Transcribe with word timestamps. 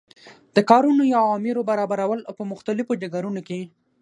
د 0.55 0.57
کارونو 0.69 1.03
یا 1.13 1.19
امورو 1.35 1.67
برابرول 1.69 2.19
او 2.27 2.33
په 2.39 2.43
مختلفو 2.51 2.99
ډګرونو 3.01 3.41
کی 3.47 3.61